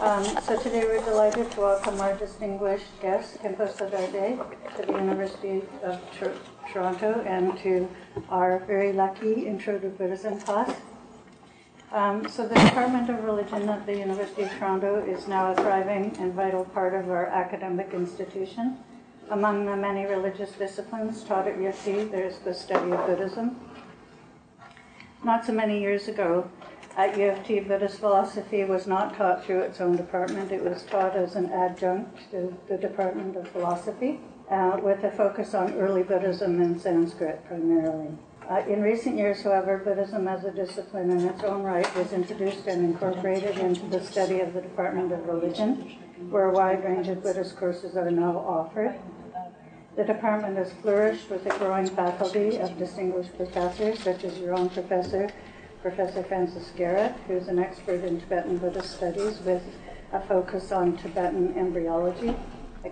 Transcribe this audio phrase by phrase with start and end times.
[0.00, 4.42] Um, so today we're delighted to welcome our distinguished guest, Khenpo Sodarje,
[4.76, 6.00] to the University of
[6.72, 7.86] Toronto and to
[8.30, 10.74] our very lucky Intro to Buddhism class.
[11.92, 16.16] Um, so the Department of Religion at the University of Toronto is now a thriving
[16.18, 18.78] and vital part of our academic institution.
[19.30, 23.58] Among the many religious disciplines taught at UFT, there's the study of Buddhism.
[25.24, 26.50] Not so many years ago,
[26.96, 30.52] at UFT, Buddhist philosophy was not taught through its own department.
[30.52, 35.54] It was taught as an adjunct to the Department of Philosophy, uh, with a focus
[35.54, 38.08] on early Buddhism and Sanskrit primarily.
[38.50, 42.66] Uh, in recent years, however, Buddhism as a discipline in its own right was introduced
[42.66, 45.96] and incorporated into the study of the Department of Religion,
[46.28, 48.98] where a wide range of Buddhist courses are now offered.
[49.94, 54.70] The department has flourished with a growing faculty of distinguished professors, such as your own
[54.70, 55.28] professor,
[55.82, 59.62] Professor Francis Garrett, who's an expert in Tibetan Buddhist studies with
[60.12, 62.34] a focus on Tibetan embryology.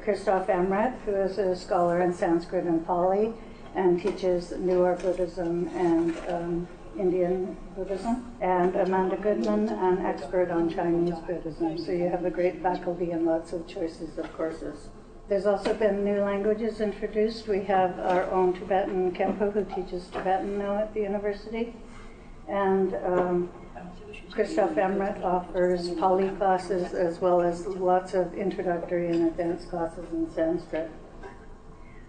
[0.02, 3.32] Christoph Amret, who is a scholar in Sanskrit and Pali
[3.74, 8.30] and teaches Newer Buddhism and um, Indian Buddhism.
[8.42, 11.78] And Amanda Goodman, an expert on Chinese Buddhism.
[11.78, 14.90] So you have a great faculty and lots of choices of courses.
[15.30, 17.46] There's also been new languages introduced.
[17.46, 21.72] We have our own Tibetan Khenpo who teaches Tibetan now at the university.
[22.48, 23.50] And um,
[24.32, 30.28] Christoph Emret offers Pali classes as well as lots of introductory and advanced classes in
[30.32, 30.90] Sanskrit.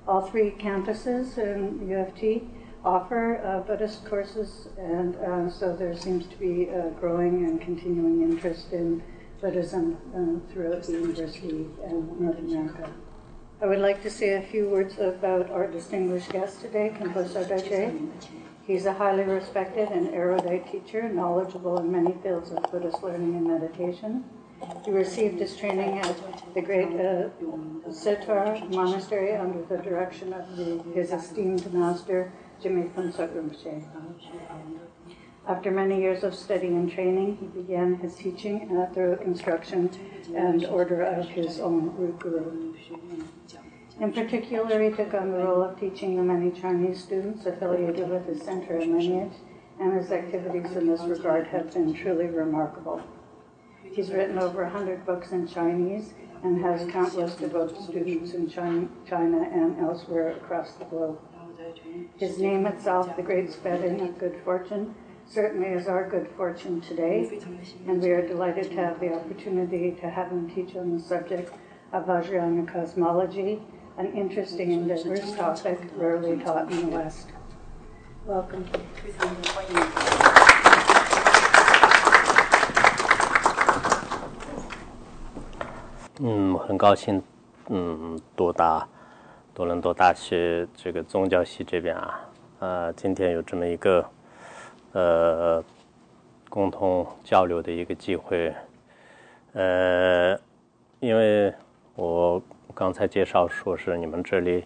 [0.07, 2.47] All three campuses in UFT
[2.83, 8.23] offer uh, Buddhist courses, and uh, so there seems to be a growing and continuing
[8.23, 9.03] interest in
[9.39, 12.91] Buddhism uh, throughout the university and North America.
[13.61, 18.09] I would like to say a few words about our distinguished guest today, Khenpo Sodarje.
[18.65, 23.45] He's a highly respected and erudite teacher, knowledgeable in many fields of Buddhist learning and
[23.45, 24.23] meditation.
[24.83, 27.29] He received his training at the great uh,
[28.69, 32.31] Monastery under the direction of the, his esteemed master,
[32.63, 33.85] Jimmy Phuntsok Rinpoche.
[35.47, 39.89] After many years of study and training, he began his teaching uh, at the instruction
[40.35, 42.75] and order of his own root guru.
[43.99, 48.27] In particular, he took on the role of teaching the many Chinese students affiliated with
[48.27, 49.33] his center and lineage,
[49.79, 53.01] and his activities in this regard have been truly remarkable.
[53.83, 56.13] He's written over 100 books in Chinese
[56.43, 61.19] and has countless devoted students in China and elsewhere across the globe.
[62.17, 64.95] His name itself, the Great Spedding of Good Fortune,
[65.30, 67.28] certainly is our good fortune today,
[67.86, 71.52] and we are delighted to have the opportunity to have him teach on the subject
[71.92, 73.60] of Vajrayana cosmology,
[73.98, 77.28] an interesting and diverse topic rarely taught in the West.
[78.26, 78.64] Welcome.
[86.18, 87.22] 嗯，很高兴，
[87.68, 88.88] 嗯，多大
[89.52, 92.20] 多伦多大学这个宗教系这边啊，
[92.58, 94.08] 呃，今天有这么一个
[94.93, 95.63] 呃
[96.49, 98.53] 共同交流的一个机会，
[99.53, 100.37] 呃，
[100.99, 101.53] 因为
[101.95, 102.41] 我
[102.73, 104.63] 刚才介绍说是你们这里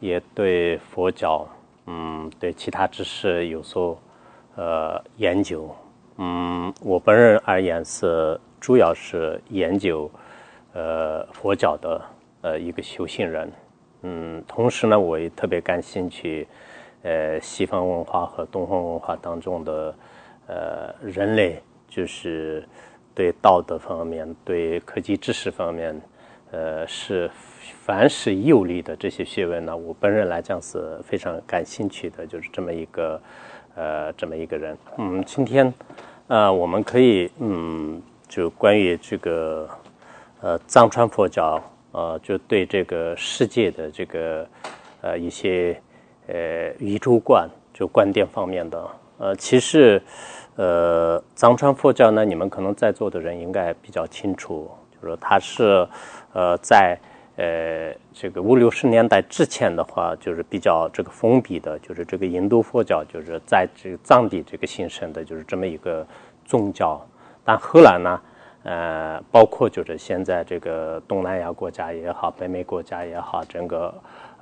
[0.00, 1.46] 也对佛教，
[1.86, 3.98] 嗯，对其他知识有所
[4.56, 5.74] 呃研究，
[6.16, 10.10] 嗯，我本人而言是主要是研究。
[10.76, 12.02] 呃，佛教的
[12.42, 13.52] 呃一个修行人，
[14.02, 16.48] 嗯，同时呢，我也特别感兴趣，
[17.04, 19.94] 呃，西方文化和东方文化当中的
[20.48, 22.66] 呃人类，就是
[23.14, 26.00] 对道德方面、对科技知识方面，
[26.50, 27.30] 呃，是
[27.84, 33.22] 凡是有利的这些学问呢，我本人来讲是非常感兴趣的，就是这么一个
[33.76, 34.76] 呃这么一个人。
[34.96, 35.72] 嗯，今天
[36.26, 39.68] 呃，我们可以嗯，就关于这个。
[40.40, 41.58] 呃，藏传佛教，
[41.92, 44.46] 呃，就对这个世界的这个
[45.00, 45.80] 呃一些
[46.26, 50.02] 呃宇宙观，就观点方面的，呃，其实
[50.56, 55.86] 呃藏传佛教呢，你们可能在座的人应该比较清楚，就是说它是
[56.32, 56.98] 呃在
[57.36, 66.06] 呃这个五六十年代之前的话，就是比较这个封闭的，就是这个印度佛教，就是在这个藏地这个形成的就是这么一个
[66.44, 67.00] 宗教，
[67.44, 68.20] 但后来呢？
[68.66, 73.92] 呃，包括就是现在这个东南亚国家也好，北美国家也好，整个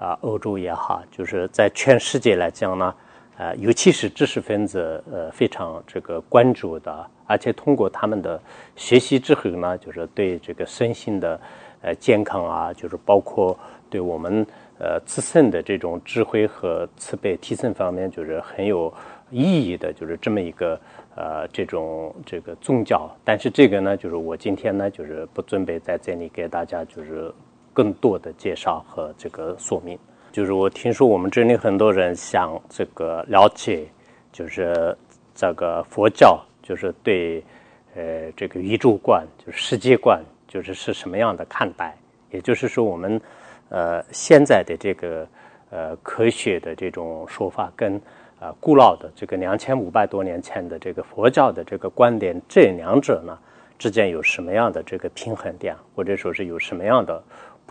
[0.03, 2.93] 啊欧洲也好，就是在全世界来讲呢，
[3.37, 8.41] 呃，尤其是知识分子呃非常这个关注的，而且通过他们的
[8.75, 11.41] 学习之后呢，就是对这个身心的
[11.83, 13.57] 呃健康啊，就是包括
[13.89, 14.45] 对我们
[14.81, 18.93] 呃自身的这种智慧和慈悲提升方面，就是很有
[19.31, 20.81] 意义的，就是这么一个
[21.15, 23.09] 呃这种这个宗教。
[23.25, 27.33] 但是这个呢，就是我今天呢，就是不准备在这里给大家就是
[27.73, 29.99] 更多的介绍和这个说明。
[30.31, 33.87] 就是我听说我们这里很多人想这个了解，
[34.33, 34.97] 就是
[35.35, 37.45] 这个佛教，就是对
[37.95, 41.95] 呃这个宇宙观，就是世界观，就是是什么样的看待。
[42.31, 43.21] 也就是说，我们
[43.69, 45.29] 呃现在的这个
[45.69, 48.01] 呃科学的这种说法，跟
[48.41, 53.39] 呃古老的这个两千五百多年前的这个佛教的这个观点，这两者呢
[53.79, 57.23] 之间有什么样的这个平衡点，或者说是有什么样的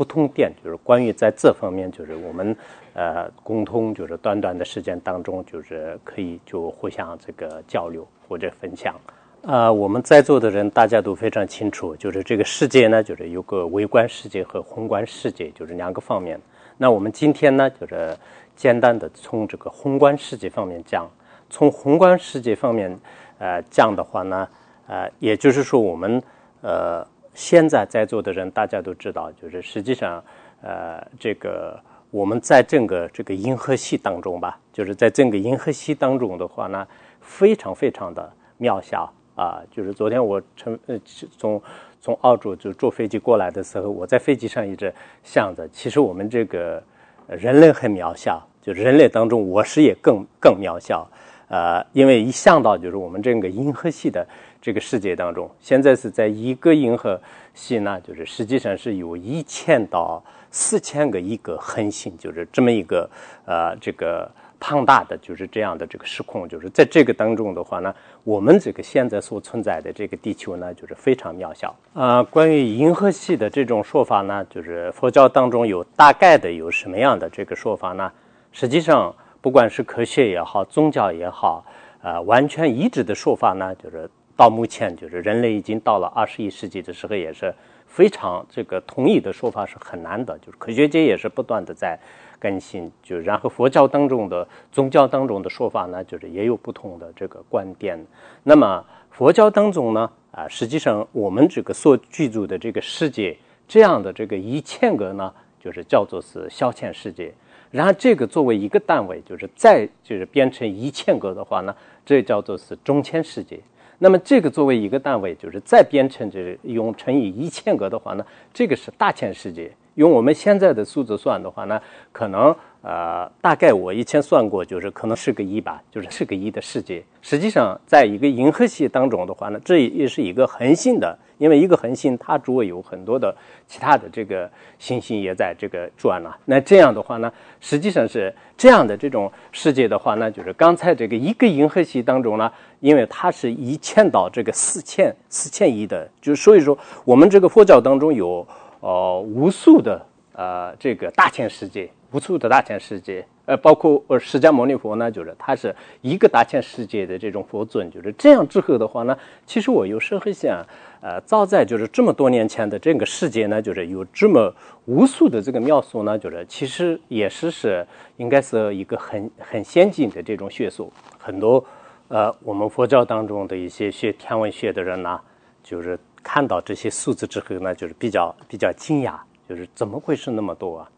[0.01, 0.51] 不同点？
[0.63, 2.57] 就是关于在这方面，就是我们
[2.95, 8.95] 呃沟通就是短短的时间当中，就是可以就互相这个交流或者分享。
[9.44, 16.39] 呃，我们在座的人大家都非常清楚，就是这个世界呢，就是有个微观世界和宏观世界，就是两个方面。
[16.80, 18.18] 那我们今天呢，就是
[18.56, 21.07] 简单的从这个宏观世界方面讲。
[21.48, 23.00] 从宏观世界方面，
[23.38, 24.48] 呃，讲的话呢，
[24.88, 26.19] 呃，也就是说，我们
[26.62, 30.24] 呃现在在座的人大家都知道，就是实际上，
[30.62, 31.80] 呃，这个
[32.10, 36.88] 我们在整个这个银河系当中吧，就是在整个银河系当中的话呢，
[37.22, 39.12] 非常非常的渺小。
[39.33, 41.00] 啊，就是昨天我乘呃
[41.38, 41.60] 从
[42.00, 44.94] 从澳洲就坐飞机过来的时候，我在飞机上一直
[45.24, 46.84] 想着，其实我们这个
[47.27, 51.10] 人类很渺小，就人类当中我是也更更渺小，
[51.48, 54.27] 呃，因为一想到就是我们这个银河系的
[54.62, 57.19] 这个世界当中，现在是在一个银河
[57.54, 63.10] 系呢，就是实际上是有一千到四千个亿个恒星，就是这么一个
[63.46, 64.30] 呃这个。
[64.63, 67.92] 庞大的就是这样的这个时空，就是在这个当中的话呢，
[68.24, 72.22] 我们这个现在所存在的这个地球呢，就是非常渺小啊。
[72.22, 78.12] 关于银河系的这种说法呢，就是佛教当中有大概的有什么样的这个说法呢？
[78.52, 79.12] 实际上，
[79.42, 81.66] 不管是科学也好，宗教也好，
[82.04, 84.08] 呃，完全一致的说法呢，就是
[84.41, 87.53] 到目前，就是人类已经到了二十一世纪的时候，也是
[87.85, 91.95] 非常这个统一的说法是很难的，就是科学界也是不断的在。
[92.39, 98.03] 更新就然后佛教当中的宗教当中的说法呢，就是也有不同的这个观点。
[98.41, 107.31] 那么佛教当中呢，啊，实际上我们这个所居住的这个世界，这样的这个一千个呢，就是叫做是小千世界。
[107.69, 113.59] 然后这个作为一个单位，就是再就是变成一千个的话呢，这叫做是中千世界。
[114.03, 119.71] 那么这个作为一个单位，就是再变成这用乘以一千个的话呢，这个是大千世界。
[119.94, 121.80] 用我们现在的数字算的话呢，
[122.12, 127.04] 可能呃，大概我以前算过，就是可能是个亿吧，就是是个亿的世界。
[127.22, 133.36] 实际上，在一个银河系当中的话呢，这也是一个恒星的，因为一个恒星它周围有很多的
[133.68, 134.50] 其他的这个
[134.80, 136.36] 行星也在这个转了。
[136.45, 148.45] 那这样的话呢，实际上是这样的这种世界的话呢，就是刚才这个一个银河系当中呢，因为它是一千到这个四千四千亿的，就所以说我们这个佛教当中有。
[148.84, 150.04] 哦，无数的
[150.34, 160.66] 呃，这个大千世界，无数的大千世界，呃，包括呃释迦牟尼佛呢，就是他是一个大千世界的这种佛尊，就是这样之后的话呢，其实我有时候想，
[161.02, 164.54] 呃，早在就是这么多年前的这个世界呢，就是有这么
[164.86, 167.86] 无数的这个妙术呢，就是其实也是是
[168.18, 171.63] 应该是一个很很先进的这种学术，很多
[172.08, 175.20] 呃，我们佛教当中的一些学天文学的人呢，
[175.63, 175.98] 就是。
[176.24, 179.15] 看到这些数字之后呢，就是比较比较惊讶，
[179.50, 180.89] 就是怎么会是那么多啊？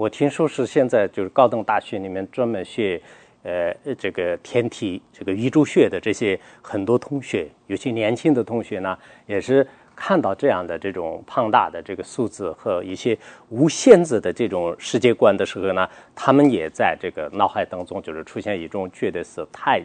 [0.00, 2.98] 我听说是现在就是高等大学里面专门学，
[3.42, 13.14] 呃，这个天体、这个宇宙学的这些很多同学，有些年轻的同学呢，也是看到这样的这种庞大的这个数字和一些
[13.50, 19.82] 无限制的这种世界观的时候呢，他们也在这个脑海当中就是出现一种觉得是太。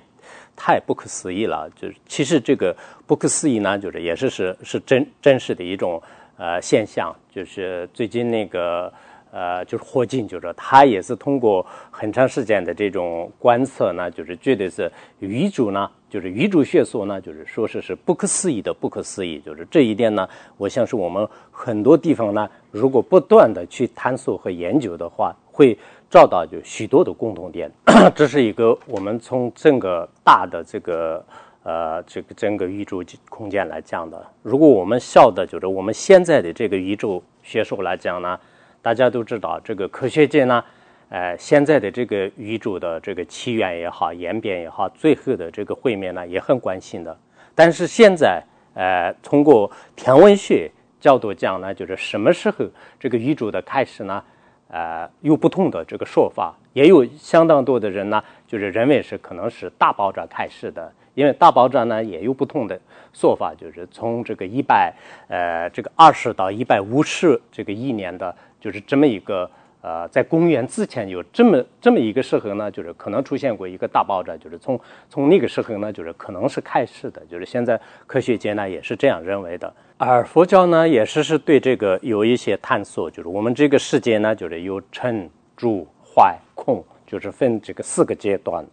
[0.55, 2.73] 太不可思议了，就是其实这个
[3.05, 6.01] 不可思议呢，就是也是是是真真实的一种
[6.37, 8.91] 呃现象，就是最近那个
[9.35, 14.89] 呃就是霍金，就是他也是通过很长时间的这种观测呢，就是觉得是
[15.19, 20.25] 宇宙呢，就是宇宙学说呢，就是说是是不可思议的不可思议，就是这一点呢，
[20.55, 25.77] 我想是我们很多地方呢，如果不断的去探索和研究的话，会。
[26.07, 27.69] 找到就许多的共同点，
[28.15, 31.25] 这是一个我们从整个大的这个
[31.63, 34.25] 呃这个整个宇宙空间来讲的。
[34.43, 38.39] 如果我们晓得就是我们现在的这个宇宙学说来讲呢，
[38.85, 40.63] 大家都知道这个科学界呢，
[41.09, 47.17] 呃现在的这个宇宙的这个起源也好，演变也好，最后的这个毁灭呢也很关心的。
[47.55, 48.39] 但是现在
[48.75, 52.63] 呃通过天文学角度讲呢，就是什么时候
[52.99, 54.23] 这个宇宙的开始呢？
[54.67, 60.93] 呃有不同的这个说法，也有相当多的人呢，就是认为是可能是大爆炸开始的。
[61.15, 62.77] 因为大爆炸呢也有不同的
[63.13, 64.93] 说法，就是从这个一百
[65.29, 69.47] 呃这个二十到一百五十这个亿年的，就是这么一个
[69.81, 79.71] 呃在公元之前有这么这么一个时候呢，就是可能出现过一个大爆炸，就是从从那个时候呢，就是可能是开始的，就是现在科学界呢也是这样认为的。
[79.97, 88.65] 而佛教呢也是是对这个有一些探索，就是我们这个世界呢就是有成住坏空，就是分这个四个阶段。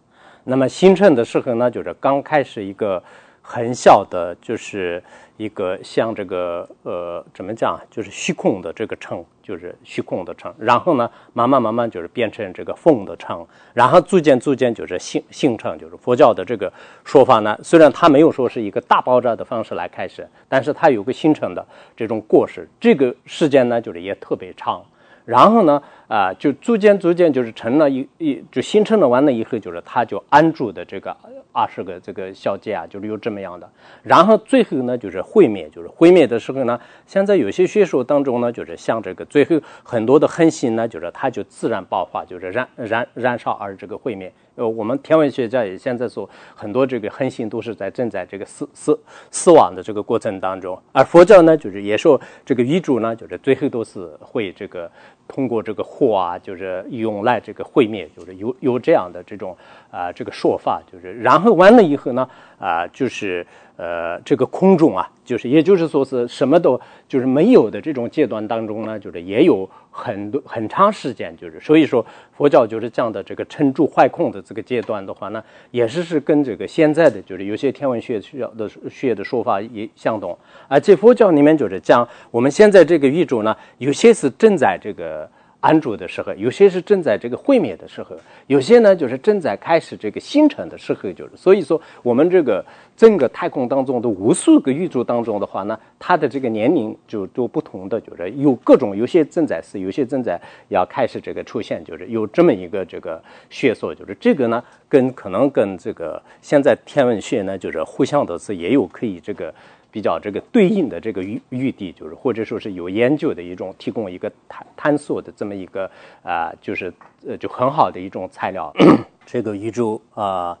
[0.43, 3.01] 那么形成的时候呢，就是刚开始一个
[3.45, 5.03] 很小的，就是
[5.35, 10.51] 一个像这个呃怎么讲，就是虚空的这个城，就是虚空的城。
[10.57, 16.71] 然后呢，慢慢慢慢就是变成这个风的城，然后逐渐逐渐就是形形成，就是佛教的这个
[17.03, 17.59] 说法呢。
[17.61, 24.81] 虽然它没有说是一个大爆炸的方式来开始，但是它有个形成的这种过程，这个时间呢就是也特别长。
[25.25, 25.81] 然后呢，
[26.13, 31.17] 啊，就逐渐逐渐就是成了一一就形成了完了以后，就是它就安住的这个
[31.51, 33.67] 二十个这个小节啊，就是有这么样的。
[34.03, 44.31] 然后最后呢，就是毁灭，就是毁灭的时候呢，现在有些学说当中呢，就是像这个最后很多的恒星呢，就是它就自然爆发，就是燃燃燃烧而这个毁灭。
[44.55, 48.99] 呃，我们天文学家也现在说，很多这个恒星都是在正在这个死死
[49.31, 54.87] 死亡的这个过程当中，而佛教呢，就是也说这个宇宙呢，就是最后都是会这个。
[55.25, 59.55] 通过这个啊，就是用来这个毁灭，就是有有这样的这种
[59.91, 62.27] 啊这个说法，就是然后完了以后呢
[62.59, 63.45] 啊，就是
[63.77, 72.05] 呃这个空中啊，就是也就是说是什么都就是没有的这种阶段当中呢，就是也有很多很长时间，就是所以说
[72.35, 85.29] 佛教就是讲的这个撑住坏空的这个阶段的话呢，也是是跟这个现在的就是有些天文学需要的学的说法也相同，而且佛教里面就是讲我们现在这个宇宙呢，有些是正在这个。
[85.63, 88.13] 安住的时候，有些是正在这个毁灭的时候，
[88.47, 92.63] 有些呢就是正在开始这个形成的时候，就是所以说我们这个
[92.97, 109.53] 整个太空当中的无数个宇宙当中的话呢，它的这个年龄就都不同的，就是有各种，有些正在是，有些正在要开始这个出现，就是有这么一个这个学说，就是这个呢跟可能跟这个现在天文学呢就是互相的是也有可以这个。
[109.93, 115.89] 比较这个对应的这个余余地，就是或者说是有研究的一种提供一个探探索的这么一个
[116.23, 116.91] 啊，就是
[117.27, 118.73] 呃就很好的一种材料。
[119.23, 120.57] 这个宇宙啊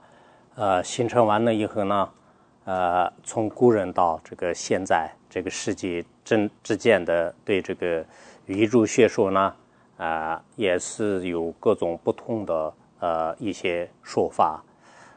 [0.53, 2.07] 呃形成完了以后呢，
[2.65, 8.05] 呃从古人到这个现在这个世纪之之间的对这个
[8.45, 9.51] 宇宙学说呢
[9.97, 14.63] 啊也是有各种不同的呃一些说法，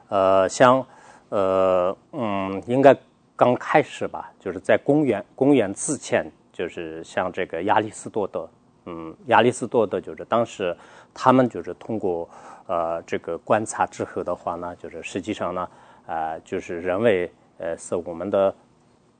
[0.08, 0.82] 呃像
[1.28, 2.96] 呃嗯应该。
[3.36, 8.48] 刚开始吧，就是在公元公元之前，就是像这个亚里士多德，
[8.86, 10.74] 嗯，亚里士多德就是当时
[11.12, 12.26] 他们就是通过
[12.66, 15.68] 呃这个观察之后的话呢，就是实际上呢，
[16.06, 18.54] 呃，就是认为呃是我们的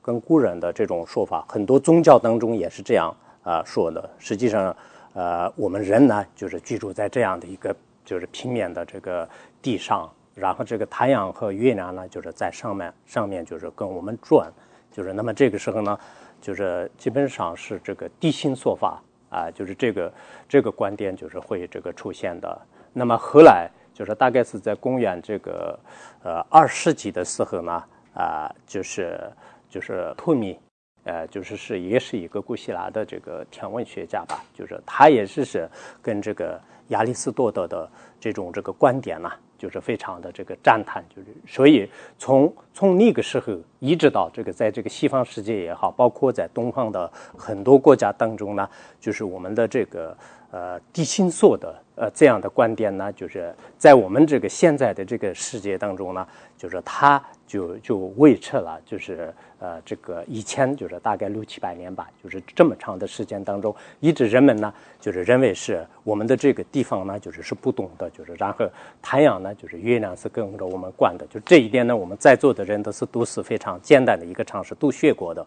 [0.01, 4.09] 跟古人的这种说法，很多宗教当中也是这样啊说的。
[4.17, 4.75] 实际上，
[5.13, 9.29] 呃，我们人呢就是居住在这样的一个就是平面的这个
[9.61, 10.11] 地上。
[10.39, 14.47] 然后这个太阳和月亮呢，就是在上面，上面就是跟我们转，
[14.91, 15.99] 就是那么这个时候呢，
[16.39, 19.01] 就是基本上是这个地心说法
[19.31, 20.13] 啊，就是这个
[20.47, 22.61] 这个观点就是会这个出现的。
[22.93, 25.79] 那么后来就是大概是在公元这个
[26.23, 29.19] 呃二世纪的时候呢，啊，就是
[29.67, 30.59] 就是托米，
[31.05, 35.67] 呃，就是是也是一个古希腊的这个天文学家吧，就是他也是是
[35.99, 37.89] 跟这个亚里士多德的
[38.19, 39.31] 这种这个观点呢。
[39.57, 50.15] 就是非常的这个赞叹，就是所以从从那个时候一直到这个在这个西方世界也好，包括在东方的很多国家当中呢，就是我们的这个
[50.51, 56.25] 呃地心说的呃这样的观点呢，就是在我们这个现在的这个世界当中呢，
[56.57, 68.65] 就是他就就维持了，就是呃这个以前就是大概六七百年吧，就是这么长的时间当中，一直人们呢就是认为是我们的这个地方呢就是是不懂的，就是然后
[69.01, 69.53] 太阳呢。
[69.57, 75.43] 就是月亮是跟着我们惯的，就这一点呢，我们在座的人都是都是非常简单的一个常识，都学过的。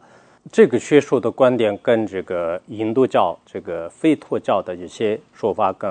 [0.51, 5.89] 这个学说的观点跟这个印度教、这个非陀教的一些说法，跟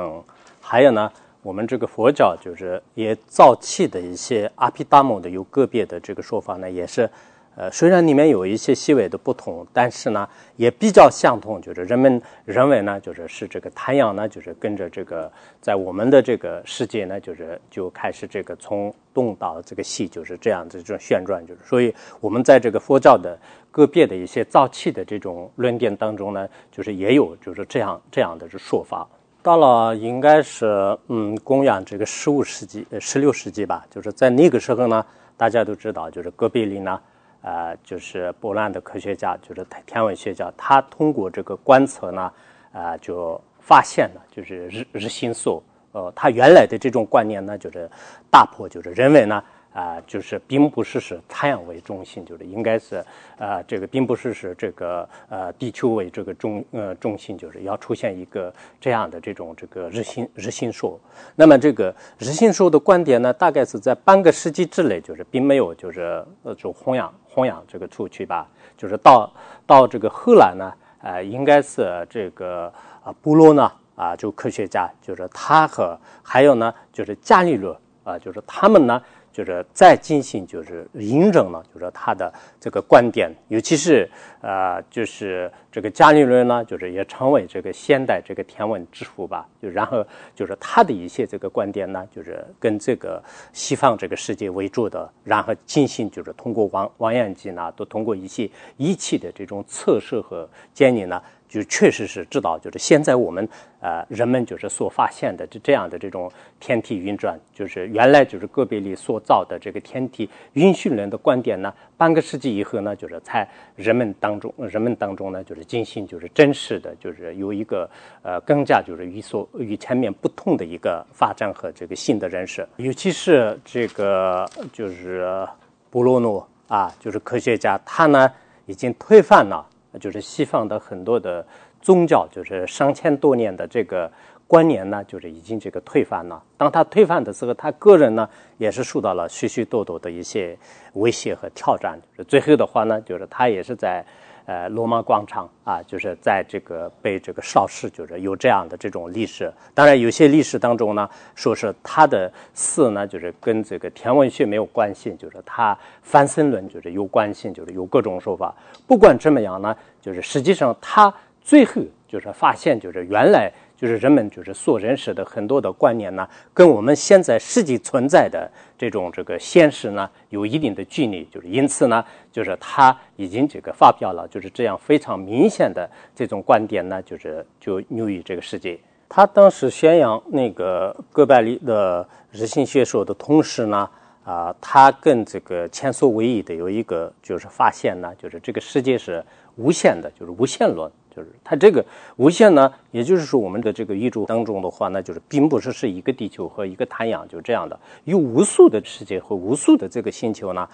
[0.72, 1.12] 还有呢，
[1.42, 7.10] 我们这个佛教就是也造气的一些阿毗达摩的有个别的这个说法呢，也是。
[7.56, 11.60] 呃，虽然里面有一些细微的不同，但是呢，也比较相同。
[11.60, 21.44] 就是人们认为呢，就是是这个太阳呢，就是跟着这个在我们的这个世界呢，就是就开始这个从东到这个西，就是这样子这种旋转。
[21.48, 23.36] 就是所以，我们在这个佛教的
[23.72, 29.06] 个别的一些造气的这种论点当中呢，就是也有就是这样这样的说法。
[29.42, 35.06] 到了应该是嗯，公元这个十五世纪呃、十六世纪吧，就是在那个时候呢，
[35.38, 37.00] 大家都知道，就是戈贝利呢，
[37.42, 42.32] 呃，就是波兰的科学家，就是天文学家，他通过这个观测呢，
[42.74, 47.90] 啊，就发现了就是日日心说，呃，他原来的这种观念呢，就是
[48.30, 49.44] 大破，就是认为呢。
[49.72, 53.06] 啊，就是并不是是太阳为中心，就是应该是，
[53.38, 61.00] 呃，这个并不是是这个呃地球为这个中呃中心，就是要出现一个这样的这种这个日心日心说。
[61.36, 68.50] 那么这个日心说的观点呢，大概是在半个世纪之内，就是并没有就是呃就弘扬弘扬这个出去吧。
[68.76, 69.32] 就是到
[69.68, 70.74] 到这个后来呢，
[71.04, 72.74] 呃，应该是这个
[73.04, 77.72] 啊波罗呢啊，就科学家，就是他和还有呢就是伽利略
[78.04, 79.00] 啊，就是他们呢。
[79.40, 82.30] 就是再进行就是印证了，就是他的
[82.60, 84.06] 这个观点，尤其是
[84.42, 89.48] 呃，就是这个伽利略呢，就是也成为这个现代这个天文之父吧。
[89.62, 90.06] 就然后
[90.36, 101.22] 就是他的一些这个观点呢，就是跟这个西方这个世界为主的，然后进行就是通过望望远镜呢，都通过一些仪器的这种测试和建议呢。
[101.50, 103.50] 就确实是知道，就是现在我们
[103.82, 117.90] 呃人们就是所发现的这这样的这种天体运转，就是原来就是戈贝利所造的这个天体运行论的观点呢，半个世纪以后呢，就是在人们当中人们当中呢，就是进行就是真实的就是有一个
[118.22, 125.48] 呃更加就是与所与前面不同的一个发展和这个新的认识，尤其是这个就是
[125.90, 128.32] 布罗诺啊，就是科学家，他呢
[128.68, 129.66] 已经推翻了。
[130.00, 131.46] 就是西方的很多的
[131.82, 134.12] 宗教，就是上千多年的这个
[134.48, 136.42] 观念呢，就是已经这个推翻了。
[136.58, 138.28] 当他推翻的时候，他个人呢
[138.58, 140.58] 也是受到了许许多多的一些
[140.94, 142.00] 威胁和挑战。
[142.28, 144.06] 最后的话呢，就是他也是在。
[144.50, 149.54] 呃，罗马广场啊，就是在这个被这个烧死，就是有这样的这种历史。
[149.76, 158.52] 当然，有些历史当中呢，说是他的死呢，就是跟这个天文学没有关系，就是他翻身论就是有关系，就是有各种说法。
[158.88, 163.52] 不管怎么样呢，就是实际上他最后就是发现，就是原来。
[163.80, 171.24] 就是人们就是所认识的很多的观念呢，跟我们现在实际存在的这种这个现实呢有一定的距离。
[171.32, 178.78] 就是因此呢，就是他已经这个发表了就是这样非常明显的这种观点呢，就是就牛于这个世界。
[179.08, 183.90] 他当时宣扬那个哥白尼的日心学说的同时呢，
[184.26, 189.24] 啊，他跟这个前所未有的有一个就是发现呢，就是这个世界是
[189.56, 190.92] 无限的，就是无限论。
[191.16, 191.84] 就是它这个
[192.18, 200.68] 无限呢，也就是说我们的这个宇宙当中的话，那就是并不是是一个地球和一个太阳就这样的，有无数的世界和无数的这个星球呢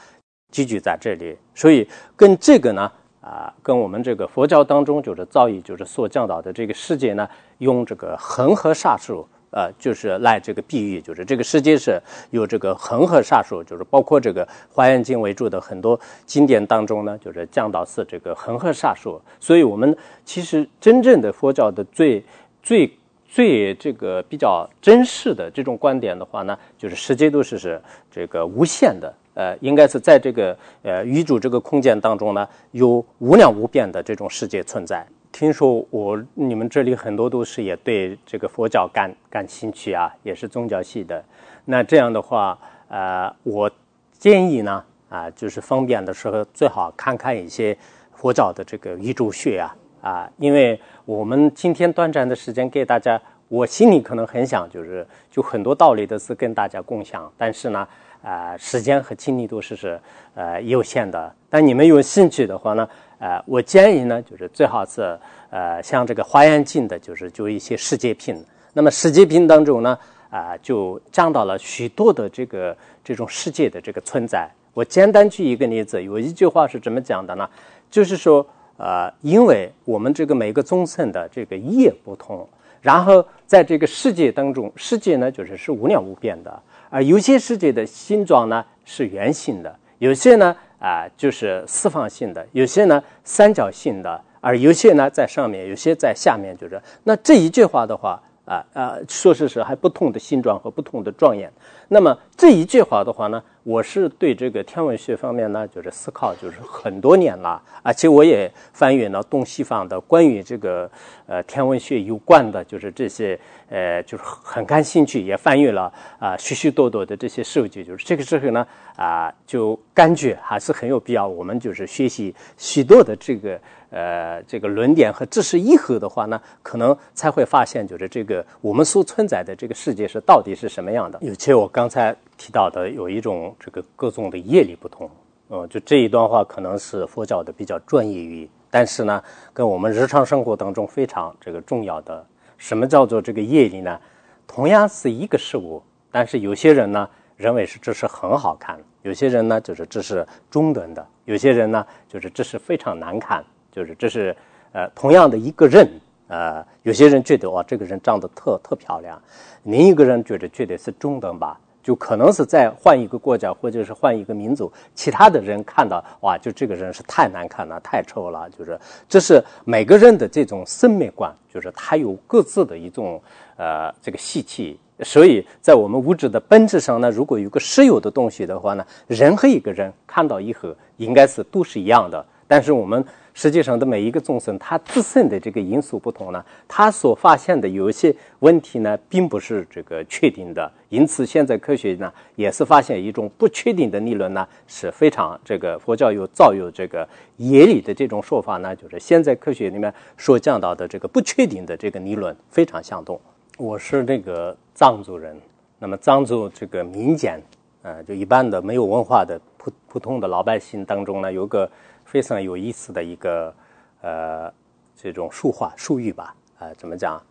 [0.51, 9.27] 集聚在这里，所以跟这个呢啊，跟我们这个佛教当中就是造诣就是所教导的这个世界呢，用这个恒河沙数。
[9.55, 11.97] 呃，就是来这个比喻，就是这个世界是
[12.29, 19.21] 有这个恒河沙数，就是包括这个《华严经》为主的很多经典当中呢，就是讲到是这个恒河沙数。
[19.39, 22.21] 所以，我们其实真正的佛教的最
[22.61, 22.91] 最
[23.25, 35.07] 最这个比较真实的这种观点的话呢，就是世界都是是这个无限的，呃，应该是在这个呃宇宙这个空间当中呢，有无量无边的这种世界存在。
[35.35, 41.21] 听说我你们这里很多都是也对这个佛教感感兴趣啊，也是宗教系的。
[41.65, 43.69] 那这样的话，呃，我
[44.13, 47.77] 建议呢，啊，就是方便的时候最好看看一些
[48.13, 57.85] 佛教的这个宇宙学啊，啊，因为我们今天短暂的时间给大家，我心里可能很想就是就很多道理都是跟大家共享，但是呢，
[58.23, 59.99] 啊，时间和精力都是是
[60.33, 61.35] 呃有限的。
[61.49, 62.87] 但你们有兴趣的话呢？
[63.17, 65.17] 呃，我建议呢，就是最好是
[65.49, 68.43] 呃，像这个《华严经》的，就是就一些世界品。
[68.73, 69.97] 那么世界品当中呢，
[70.29, 74.49] 啊，就讲到了许多的这个这种世界的这个存在。
[74.73, 77.49] 我简单举一个例子，有一句话是怎么讲的呢？
[77.89, 82.45] 就是说，呃，因为我们这个每个众生的这个业不同，
[82.81, 90.53] 然后在这个世界当中，世界呢就是是无量无边的，而有些世界的形状呢是圆形的，有些呢。
[90.85, 96.79] 啊，就是四方性的，有些呢三角性的，而有些呢在上面，有些在下面，就是。
[97.03, 101.51] 那这一句话的话，啊啊，说是是还不同的形状和不同的状元。
[101.87, 110.89] 那么这一句话的话呢，我是对这个天文学方面呢，就是思考，就是很多年了，而且我也翻阅了东西方的关于这个
[111.27, 123.59] 呃天文学有关的，就是这些呃，就是很感兴趣，也翻阅了啊许许多多的这些数据，就是这个时候呢啊，就感觉还是很有必要，我们就是学习许多的这个。
[123.89, 131.19] 呃，这个论点和知识以后的话呢，可能才会发现，就是这个我们所存在的这个世界是到底是什么样的。
[131.21, 135.09] 尤其我刚才提到的，有一种这个各种的业力不同，
[135.49, 142.25] 嗯，就这一段话可能是佛教的比较专业语，但是呢，跟我们日常生活当中非常这个重要的。
[142.57, 143.99] 什么叫做这个业力呢？
[144.47, 153.43] 同样是一个事物，但是有些人呢认为是这是很好看，有些人呢就是这是中等的，有些人呢就是这是非常难看。
[153.75, 154.33] 就是这是
[154.71, 155.85] 呃同样的一个人，
[156.29, 159.21] 呃有些人觉得哇这个人长得特特漂亮，
[159.63, 173.21] 另一个人觉得觉得是中等吧，就可能是在换一个国家或者是换一个民族，其他的人看到哇就这个人是太难看了，太丑了，就是这是每个人的这种审美观，就是他有各自的一种
[173.57, 183.03] 呃这个习气，所以在我们物质的本质上呢，如果有个实有的东西的话呢，任何一个人看到以后应该是都是一样的，但是我们。
[183.35, 190.71] 实际上的每一个众生，他自身的这个因素不同呢，他所发现的有一些问题呢，并不是这个确定的。
[190.87, 203.19] 因此，现在科学呢，也是发现一种不确定的理论呢，是非常这个佛教有造有这个业力的这种说法呢，就是现在科学里面所讲到的这个不确定的这个理论非常相同。
[203.57, 205.37] 我是那个藏族人，
[205.77, 207.43] 那么藏族这个民间，
[207.81, 211.69] 呃，就一般的没有文化的普普通的老百姓当中呢，有个。
[212.15, 213.53] 非常有意思的一个
[214.01, 214.49] 呃
[214.95, 217.21] 这种术话术语吧，呃怎么讲？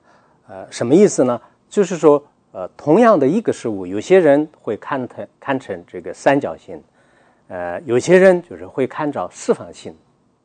[0.47, 1.40] 呃什么意思呢？
[1.70, 6.79] 就是说呃同样的一个事物，有些人会看成看成这个三角形，
[7.49, 9.97] 呃有些人就是会看着四方形。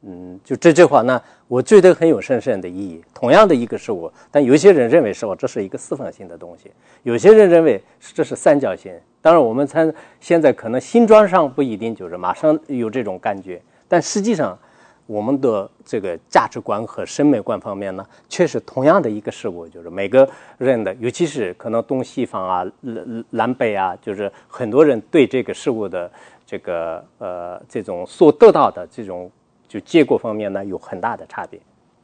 [0.04, 3.04] 嗯，就这句话呢，我觉得很有深深的意义。
[3.14, 6.72] 同样的一个事物，但有些人认为是我这是一个四方形的东西，
[7.04, 8.98] 有些人认为是这是三角形。
[9.22, 13.62] 当然，我们参现在可能新装上不一定就是马上有这种感觉。
[13.90, 14.58] 但实际上，
[15.06, 26.12] 我们的这个价值观和审美观方面呢，却是同样的一个事物，就是每个人的，尤其是可能东西方啊、南南北啊，就是很多人对这个事物的
[26.46, 29.32] 这个呃这种所得到的这种
[29.68, 31.60] 就结果方面呢，有很大的差别。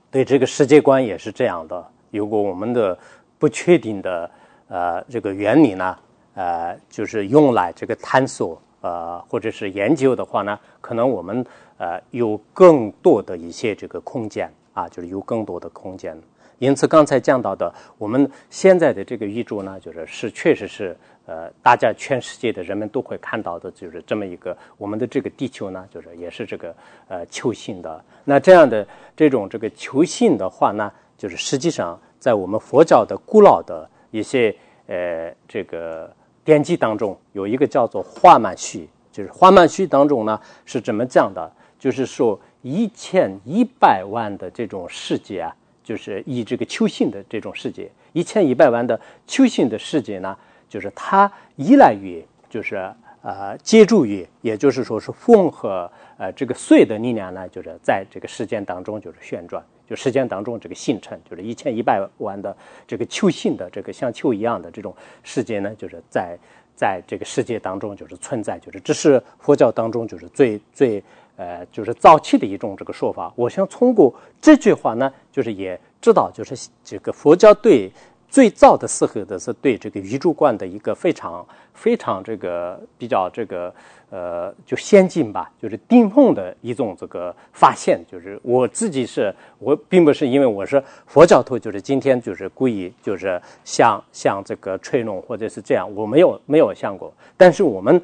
[0.10, 1.86] 对这个世界观也是这样的。
[2.10, 2.98] 如果我们的
[3.38, 4.32] 不确定的
[4.68, 5.96] 呃这个原理呢，
[6.34, 11.46] 呃，就是用来这个探索呃或者是研究的话呢，可能我们。
[11.78, 16.18] 呃，有更多的一些这个空间啊，就是有更多的空间。
[16.60, 26.74] 因此，刚才讲到的，我们现在的这个宇宙呢，就是是确实是呃，大家全世界的人们都会看到的，就是这么一个我们的这个地球呢，就是也是这个
[27.10, 28.02] 呃球形的。
[28.24, 34.56] 那这样的这种这个球形的话呢，就是实际上在我们佛教的古老的一些
[34.88, 36.10] 呃这个
[36.46, 41.52] 典籍当中，有一个叫做花曼须，就是花曼须当中呢是怎么讲的？
[41.86, 50.36] 就是说，一千一百万的这种世界啊，就是以这个球形的这种世界，一千一百万的球形的世界呢，
[50.68, 66.36] 就是它依赖于，就是呃，借助于，也就是说是风和呃这个水的力量呢，就是在这个时间当中就是旋转，就时间当中这个形成，就是一千一百万的这个球形的这个像球一样的这种世界呢，就是在
[66.76, 71.04] 在这个世界当中就是存在，就是这是佛教当中就是最最。
[71.38, 73.32] 呃，就是早期的一种这个说法。
[73.36, 77.92] 我想通过这句话呢，就是也知道，就是这个佛教对
[78.30, 83.74] 最早的时候的是对这个宇宙观的一个非常非常这个比较这个
[84.10, 88.04] 呃就先进吧，就是顶峰的一种这个发现。
[88.10, 97.14] 就是我自己是我并不是因为我是佛教徒，就是今天就是故意就是像像这个吹弄或者是这样，我没有没有想过。
[97.38, 98.02] 但是我们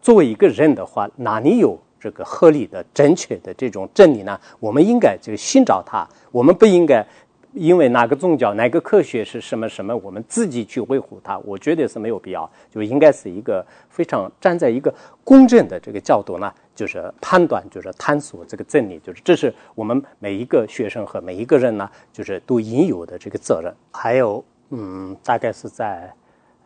[0.00, 1.78] 作为一个人的话，哪里有？
[2.06, 6.06] 这个合理的、正确的这种真理呢，我们应该就寻找它。
[6.30, 7.04] 我们不应该
[7.52, 11.36] 因为哪个宗教、哪个科学是什么什么，我们自己去维护它。
[11.40, 19.00] 我觉得是没有必要，就应该是一个非常站在一个公正的这个角度呢，就是判断，就是探索这个真理。
[19.00, 23.74] 就是这是我们每一个学生和每一个人呢，就是都应有的这个责任。
[23.90, 26.14] 还有，嗯，大概是在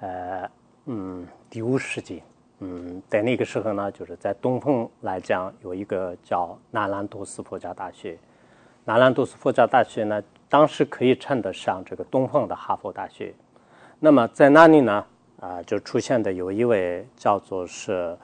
[0.00, 0.46] 呃，
[0.84, 2.22] 嗯，第五世纪。
[2.60, 8.18] 嗯，在那个时候呢，就是在东方来讲，有一个叫南兰多斯佛教大学。
[8.84, 13.32] 南兰多斯佛教大学呢，当时可以称得上这个东方的哈佛大学。
[13.98, 15.04] 那么在那里呢，
[15.40, 18.16] 啊，就出现的有一位叫做是，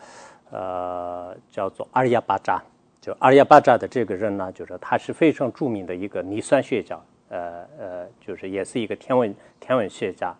[0.51, 2.63] 呃，叫做阿里亚巴扎，
[3.01, 10.35] 就阿里亚巴扎的这个人呢，就是他是非常著名的一个尼酸学家，呃呃，就是也是一个天文天文学家。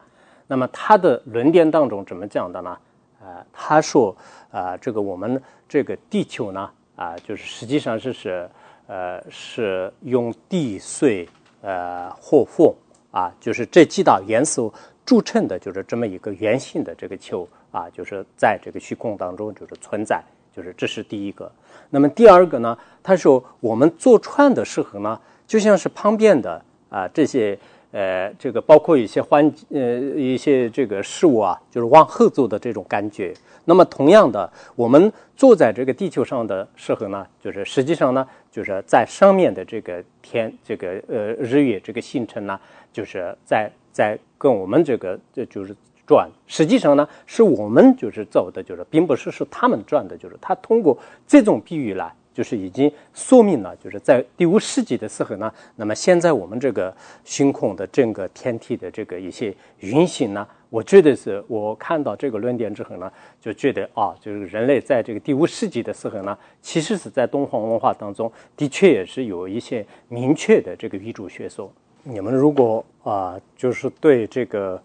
[0.47, 2.77] 那么他的论点当中怎么讲的呢？
[3.21, 4.17] 呃，他说
[4.51, 8.51] 啊，这个我们这个地球呢，啊，就是实际上是是
[8.87, 11.29] 呃是用地水
[11.63, 12.75] 呃火风
[13.11, 14.73] 啊，就是这几大元素。
[15.07, 20.21] 铸成的就是这么一个圆形的这个球啊，就是在这个虚空当中就是存在，
[20.53, 21.49] 就是这是第一个。
[21.91, 27.57] 那么第二个呢，他说我们坐船的时候呢，就像是旁边的啊这些
[27.97, 29.81] 呃这个包括一些环呃
[30.15, 33.33] 一些这个事物啊，就是往后坐的这种感觉。
[33.65, 42.61] 那么同样的，我们坐在这个地球上的时候呢，就是实际上呢，就是在上面的这个天这个呃日月这个星辰呢，
[42.93, 43.71] 就是在。
[43.97, 45.75] 在跟我们这个这就是
[46.07, 56.95] 转，实际上呢是我们就是走的，就是并不是是他们转的，就是他通过这种比喻来，就是已经说明了，就是在第五世纪的时候呢，那么现在我们这个
[57.25, 71.73] 星空的整个天体的这个一些运行呢，我觉得是我看到这个论点之后呢，就觉得啊，就是人类在这个第五世纪的时候呢，其实是在东方文化当中的确也是有一些明确的这个宇宙学说。
[72.03, 74.79] 你们如果啊，就是对这个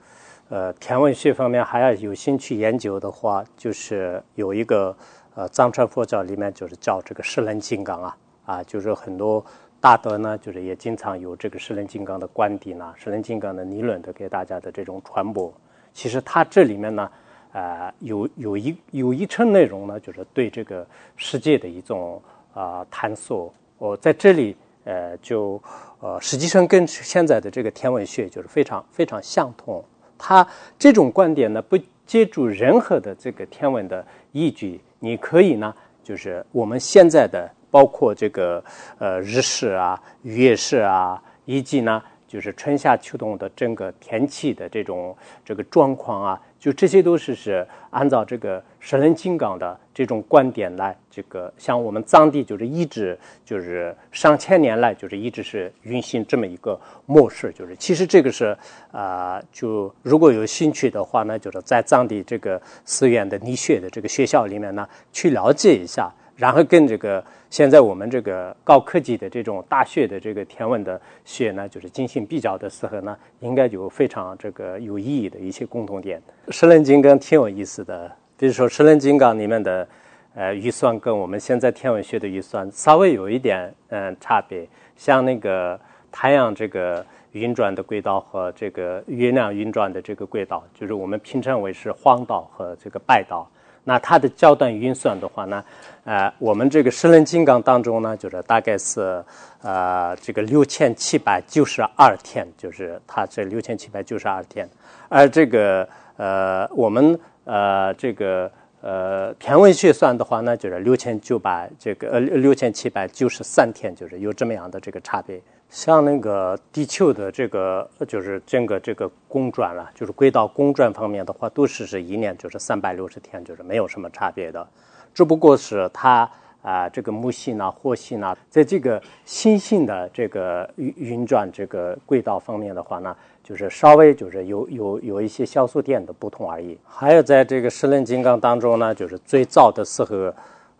[0.48, 4.96] 呃天文学方面还要有兴趣研究的话，就是有一个
[5.36, 9.44] 呃藏传佛教里面就是叫这个十轮金刚啊啊，就是很多
[9.80, 15.54] 大德呢，就是也经常有这个十轮金刚的观点呐，十轮金刚的理论的给大家的这种传播。
[15.94, 17.12] 其实它这里面呢，
[17.54, 22.22] 呃，有有一有一层内容呢，就是对这个世界的一种
[22.54, 23.54] 啊探索。
[23.78, 24.56] 我在这里。
[24.84, 25.62] 呃，就
[26.00, 29.86] 呃，实际上跟现在的这个天文学就是非常非常相同。
[30.18, 30.46] 他
[30.80, 38.64] 这种观点呢，不借助任何的这个天文的依据，你可以呢，就是我们现在的包括这个
[39.00, 42.02] 呃日式啊、月式啊，以及呢。
[42.32, 58.56] 就是春夏秋冬的整个天气的这种这个状况啊，就这些都是是按照这个神人金刚的这种观点来，这个像我们藏地就是一直就是上千年来就是一直是运行这么一个模式，就是其实这个是
[58.92, 66.14] 啊，就如果有兴趣的话呢，就是在藏地这个寺院的理学的这个学校里面呢，去了解一下。
[66.42, 76.20] 然后跟这个现在我们这个高科技的这种大学的这个天文的学呢，就是进行比较的时候呢，应该有非常这个有意义的一些共同点。
[76.50, 79.88] 十棱金刚挺有意思的，比如说十棱金刚里面的
[80.34, 85.80] 呃预算跟我们现在天文学的预算稍微有一点嗯差别，像那个
[86.12, 93.48] 太阳这个运转的轨道和这个月亮运转的这个轨道，就是我们平常为是黄道和这个白道。
[93.84, 95.64] 那它的焦段运算的话呢，
[96.04, 99.24] 呃，我们这个十轮金刚当中呢，就是大概是
[99.62, 104.70] 呃这个六千七百九十二天，就是它这六千七百九十二天，
[105.10, 115.42] 而这个呃我们呃这个呃天文学算的话呢，就是六千九百这个呃六千七百九十三天，就是有这么样的这个差别。
[115.72, 124.68] 像那个地球的这个，就是整个这个公转了，就是轨道公转方面的话，都是是一年就是三百六十天，就是没有什么差别的。
[125.14, 126.30] 只不过是它
[126.62, 136.78] 啊，这个木星呢、火星呢，在这个星星的这个运运转这个轨道方面的话呢，就是稍微就是有有有一些小数点的不同而已。
[136.86, 140.34] 还有在这个十轮金刚当中呢，就是最早的时候。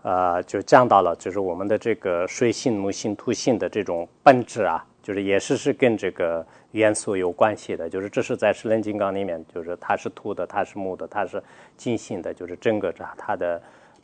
[0.04, 7.88] 呃，就讲到了，就是我们的这个水性、木性、土性的这种本质啊，就是也是是跟这个元素有关系的。
[7.88, 11.42] 就是这是在十轮金刚里面，就是它是土的，它是木的，它是
[11.78, 13.62] 金性的，就是整个这它的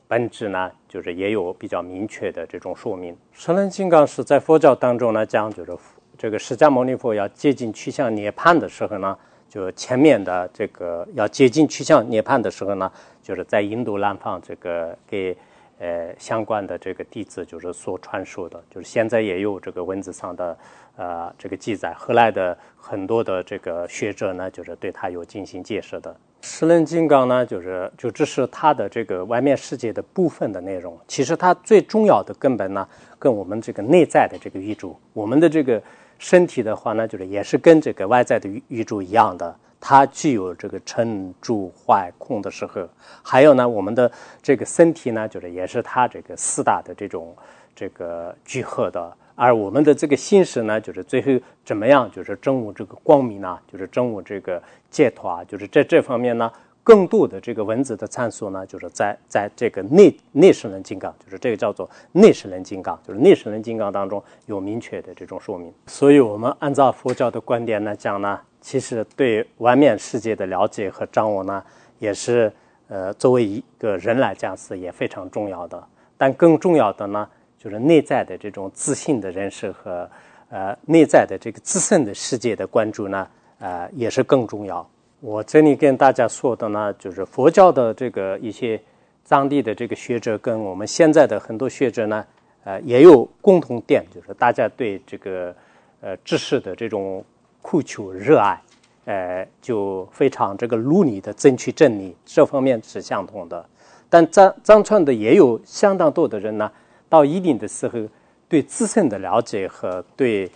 [0.07, 3.17] 本质呢，就是也有比较明确的这种说明。
[3.33, 5.75] 十轮金刚是在佛教当中呢讲，就是
[6.15, 9.17] 这个释迦牟尼佛要接近趋向涅槃的时候呢，
[9.49, 12.91] 就前面的这个要接近趋向涅槃的时候呢，
[13.23, 15.35] 就是在印度南方这个给。
[15.79, 20.57] 呃，相关的这个弟子就是所传授的，就是现在也有这个文字上的
[20.95, 21.93] 呃这个记载。
[21.93, 26.15] 后来的很多的这个学者呢，就是对他有进行解释的。
[26.41, 30.97] 十轮金刚呢，就是就这是它的这个外面世界的部分的内容。
[31.07, 32.87] 其实它最重要的根本呢，
[33.19, 35.81] 跟我们这个内在的这个宇宙，我们的这个
[36.19, 39.55] 身体的话呢，就是也是跟这个外在的宇宇宙一样的。
[39.79, 42.87] 它具有这个撑住坏空的时候，
[43.21, 44.11] 还有呢，我们的
[44.41, 47.35] 这个身体呢，就是也是它这个四大的这种
[47.75, 49.15] 这个聚合的。
[49.35, 56.51] 而我们的这个心识呢，就是最后怎么样，就是证悟这个光明呢，就是证悟这个解脱啊，就是在这方面呢，
[56.87, 65.69] 更多的这个文字的参数呢，就是在在这个内内视轮金刚，就是这个叫做内视轮金刚，就是内视轮金刚当中有明确的这种说明。
[65.87, 71.61] 所以，我们按照佛教的观点来讲呢，其实对外面世界的了解和掌握呢，
[71.99, 72.49] 也是
[72.87, 75.83] 呃作为一个人来讲是也非常重要的。
[76.17, 80.09] 但更重要的呢，就是内在的这种自信的认识和
[80.47, 83.27] 呃内在的这个自身的世界的关注呢，
[83.59, 84.89] 呃也是更重要。
[85.19, 88.79] 我这里跟大家说的呢，就是佛教的这个一些
[89.23, 92.23] 藏地的这个学者，跟我们现在的很多学者呢，
[92.63, 95.55] 呃，也有共同点，就是大家对这个
[96.01, 97.25] 呃知识的这种
[97.63, 98.61] 渴求、热爱，
[99.05, 103.65] 呃，就非常这个努力的争取真理，这方面是相同的。
[104.09, 106.71] 但藏藏传的也有相当多的人呢，
[107.09, 107.99] 到一定的时候，
[108.47, 110.47] 对自身的了解和对。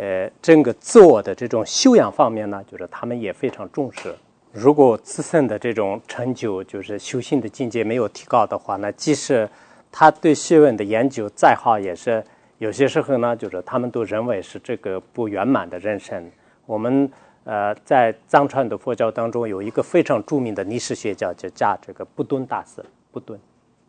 [0.00, 4.14] 呃，整个自我的这种修养方面呢，就是他们也非常重视。
[4.52, 9.48] 如果自身的这种成就，就是修行的境界没有提高的话，那即使
[9.90, 12.22] 他对学问的研究再好，也是
[12.58, 16.30] 有些时候呢，就是他们都认为是这个不圆满的人生。
[16.64, 17.10] 我们
[17.42, 23.36] 呃，在藏传的佛教当中，有一个非常著名的历史学家，就叫这个不顿大师，不顿，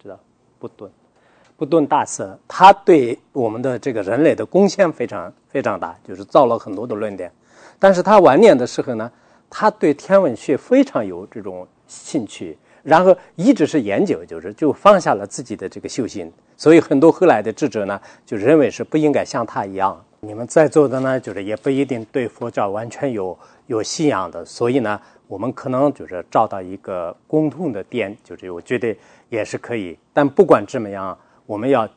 [0.02, 0.20] 知道
[0.58, 0.90] 不顿。
[1.60, 7.30] 不顿大师，他对我们的这个人类的贡献非常非常大，就是造了很多的论点。
[7.78, 9.12] 但是他晚年的时候呢，
[9.50, 16.32] 他对天文学非常有这种兴趣，然后一直是研究，就是就放下了自己的这个修行。
[16.56, 20.02] 所以很多后来的智者呢，就认为是不应该像他一样。
[20.22, 28.96] 你们在座的呢，就是也不一定对佛教完全有有信仰的，所以呢，我们可能就是找到一个共同的点，就是我觉得
[29.28, 30.00] 也是可以。
[30.14, 31.18] 但不管怎么样。
[31.50, 31.90] 我们要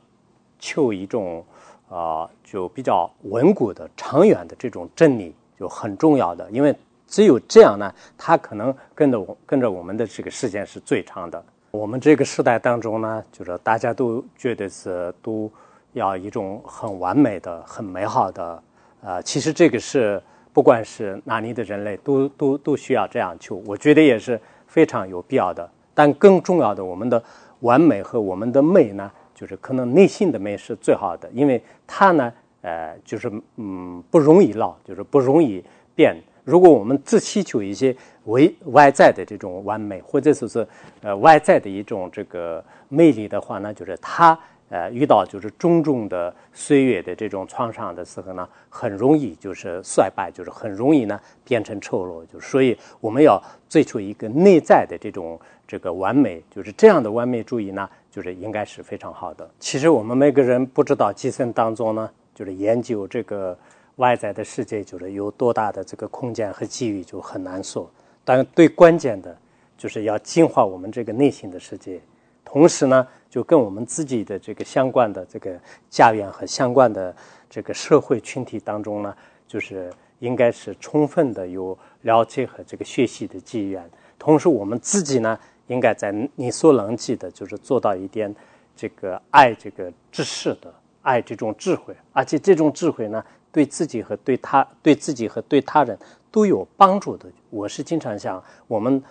[0.59, 1.45] 求一种
[1.91, 6.51] 啊，就比较稳固的、长远的这种真理，就很重要的。
[6.51, 6.75] 因为
[7.07, 11.45] 只有这样呢，它可能跟着我、跟着我们的这个时间是最长的。
[11.71, 15.51] 我们这个时代当中呢，就是大家都觉得是都
[15.93, 18.63] 要一种很完美的、很美好的。
[19.03, 20.23] 呃，其实这个是
[20.55, 25.69] 不管是哪里的人类都都都需要这样求，我觉得也是非常有必要的。
[25.93, 27.23] 但更重要的，我们的
[27.61, 29.13] 完美和我们的美呢？
[29.43, 35.61] 就是可能内心的美是最好的，因为它呢，呃，就是嗯不容易老，就是不容易
[35.97, 36.17] 变。
[36.45, 37.93] 如果我们只祈求一些
[38.27, 40.65] 外外在的这种完美，或者说是
[41.01, 52.25] 呃外在的一种这个魅力的话呢，就是它呃遇到就是种种的岁月的这种创伤的时候呢，很容易就是衰败，就是很容易呢变成丑陋。
[52.33, 57.91] 就所以我们要追求一个内在的这种这个完美，就是这样的完美主义呢。
[58.13, 59.51] 就是应该是非常好的。
[59.59, 63.59] 其实我们每个人不知道，计算当中呢，就是研究这个
[63.97, 67.91] 外在的世界，就是有多大的这个空间和机遇，就很难说。
[68.23, 69.35] 但最关键的，
[69.79, 71.99] 就是要净化我们这个内心的世界。
[72.45, 77.17] 同时呢，就跟我们自己的这个相关的这个家园和相关的
[77.49, 79.17] 这个社会群体当中呢，
[79.49, 83.83] 就是应该是充分的有了解和这个学习的机缘。
[84.19, 85.39] 同时，我们自己呢。
[85.69, 88.35] 应该在你所能及的，就是做到一点，
[88.75, 90.73] 这个爱这个知识的，
[91.03, 95.97] 爱这种智慧，而且这种智慧呢，对自己和对他，对自己和对他人
[96.31, 97.27] 都有帮助的。
[97.51, 99.03] 我是经常想，我们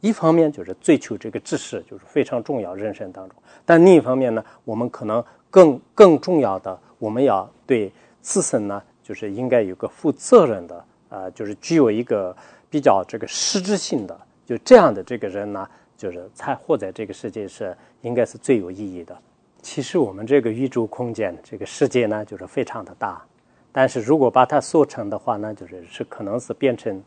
[0.00, 12.34] 一方面就是追求这个知识，就是非常重要人生当中；但另一方面呢，我们可能更更重要的，我们要对自身呢，就是应该有个负责任的，呃，就是具有一个
[12.70, 15.68] 比较这个实质性的，就这样的这个人呢。
[16.00, 19.14] 就是才活在这个世界是应该是最有意义的。
[19.60, 23.22] 其实我们这个宇宙空间这个世界呢，就是非常的大。
[23.70, 27.02] 但是如果把它缩成的话呢，就是是可能是变成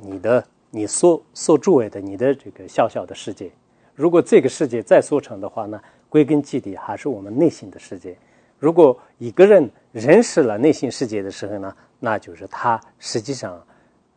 [0.00, 3.50] 你的你所所周围的你的这个小小的世界。
[3.92, 8.16] 如果这个世界再缩成的话呢，归根结底还是我们内心的世界。
[8.60, 13.60] 如果一个人认识了内心世界的时候呢，那就是他实际上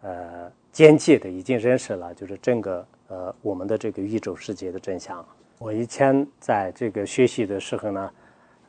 [0.01, 2.85] 呃间接的已经认识了，就是整个。
[3.07, 5.23] 呃，我们的这个宇宙世界的真相。
[5.59, 8.11] 我以前在这个学习的时候呢，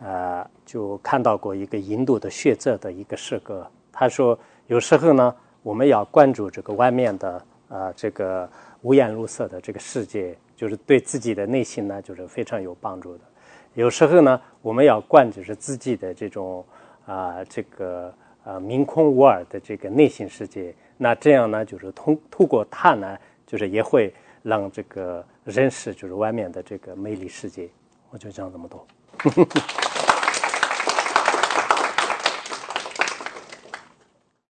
[0.00, 3.66] 呃，就看到过一个印度的学者的一个诗歌。
[3.90, 8.46] 他说，有时候呢，我们要关注这个外面的呃这个
[8.82, 13.24] 五颜六色的这个世界，就是对自己的内心呢，就是非常有帮助的。
[13.72, 16.62] 有时候呢，我们要关注是自己的这种
[17.06, 18.12] 啊这个
[18.44, 20.74] 呃明空无二的这个内心世界。
[20.96, 24.12] 那这样呢，就是通通过它呢，就是也会。
[24.46, 27.68] 让这个认识就是外面的这个美丽世界，
[28.10, 28.86] 我就讲这么多。